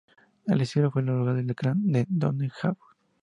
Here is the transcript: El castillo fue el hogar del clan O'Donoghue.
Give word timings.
El 0.47 0.57
castillo 0.57 0.89
fue 0.89 1.03
el 1.03 1.09
hogar 1.09 1.35
del 1.35 1.53
clan 1.53 1.83
O'Donoghue. 1.95 2.75